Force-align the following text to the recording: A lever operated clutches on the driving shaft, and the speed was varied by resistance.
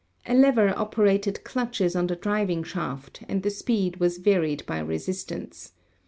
A 0.25 0.33
lever 0.33 0.73
operated 0.75 1.43
clutches 1.43 1.95
on 1.95 2.07
the 2.07 2.15
driving 2.15 2.63
shaft, 2.63 3.21
and 3.29 3.43
the 3.43 3.51
speed 3.51 3.97
was 3.99 4.17
varied 4.17 4.65
by 4.65 4.79
resistance. 4.79 5.73